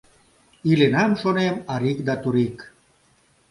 [0.69, 2.57] Иленам, шонем, арик да турик.